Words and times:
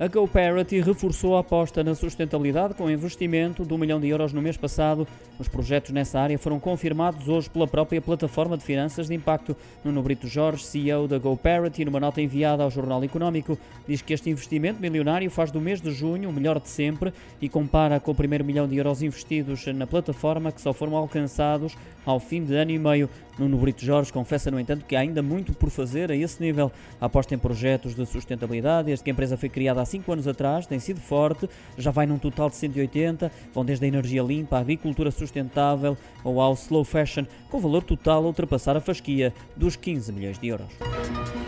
A 0.00 0.08
GoParity 0.08 0.80
reforçou 0.80 1.36
a 1.36 1.40
aposta 1.40 1.84
na 1.84 1.94
sustentabilidade 1.94 2.72
com 2.72 2.90
investimento 2.90 3.66
de 3.66 3.74
um 3.74 3.76
milhão 3.76 4.00
de 4.00 4.08
euros 4.08 4.32
no 4.32 4.40
mês 4.40 4.56
passado. 4.56 5.06
Os 5.38 5.46
projetos 5.46 5.90
nessa 5.90 6.18
área 6.18 6.38
foram 6.38 6.58
confirmados 6.58 7.28
hoje 7.28 7.50
pela 7.50 7.68
própria 7.68 8.00
plataforma 8.00 8.56
de 8.56 8.64
finanças 8.64 9.08
de 9.08 9.14
impacto. 9.14 9.54
Nuno 9.84 10.02
Brito 10.02 10.26
Jorge, 10.26 10.64
CEO 10.64 11.06
da 11.06 11.18
GoParity, 11.18 11.84
numa 11.84 12.00
nota 12.00 12.22
enviada 12.22 12.62
ao 12.62 12.70
Jornal 12.70 13.04
Económico, 13.04 13.58
diz 13.86 14.00
que 14.00 14.14
este 14.14 14.30
investimento 14.30 14.80
milionário 14.80 15.30
faz 15.30 15.50
do 15.50 15.60
mês 15.60 15.82
de 15.82 15.90
junho 15.90 16.30
o 16.30 16.32
melhor 16.32 16.58
de 16.60 16.70
sempre 16.70 17.12
e 17.38 17.46
compara 17.46 18.00
com 18.00 18.12
o 18.12 18.14
primeiro 18.14 18.42
milhão 18.42 18.66
de 18.66 18.78
euros 18.78 19.02
investidos 19.02 19.66
na 19.66 19.86
plataforma 19.86 20.50
que 20.50 20.62
só 20.62 20.72
foram 20.72 20.96
alcançados 20.96 21.76
ao 22.06 22.18
fim 22.18 22.42
de 22.42 22.54
ano 22.54 22.70
e 22.70 22.78
meio. 22.78 23.10
Nuno 23.38 23.56
Brito 23.56 23.84
Jorge 23.84 24.12
confessa, 24.12 24.50
no 24.50 24.60
entanto, 24.60 24.84
que 24.84 24.94
há 24.94 25.00
ainda 25.00 25.22
muito 25.22 25.54
por 25.54 25.70
fazer 25.70 26.10
a 26.10 26.16
esse 26.16 26.42
nível. 26.42 26.70
A 27.00 27.06
aposta 27.06 27.34
em 27.34 27.38
projetos 27.38 27.94
de 27.94 28.04
sustentabilidade, 28.04 28.86
desde 28.86 29.02
que 29.02 29.10
a 29.10 29.12
empresa 29.12 29.36
foi 29.36 29.48
criada 29.48 29.80
há 29.80 29.84
5 29.90 30.12
anos 30.12 30.26
atrás, 30.26 30.66
tem 30.66 30.78
sido 30.78 31.00
forte, 31.00 31.48
já 31.76 31.90
vai 31.90 32.06
num 32.06 32.18
total 32.18 32.48
de 32.48 32.56
180, 32.56 33.30
vão 33.52 33.64
desde 33.64 33.84
a 33.84 33.88
energia 33.88 34.22
limpa, 34.22 34.56
a 34.56 34.60
agricultura 34.60 35.10
sustentável 35.10 35.96
ou 36.24 36.40
ao 36.40 36.54
slow 36.54 36.84
fashion, 36.84 37.24
com 37.50 37.60
valor 37.60 37.82
total 37.82 38.24
a 38.24 38.26
ultrapassar 38.26 38.76
a 38.76 38.80
fasquia 38.80 39.34
dos 39.56 39.76
15 39.76 40.12
milhões 40.12 40.38
de 40.38 40.48
euros. 40.48 41.39